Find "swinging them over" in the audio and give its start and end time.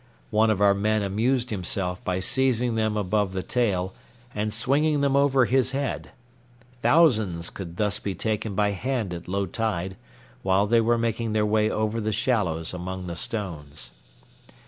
4.51-5.45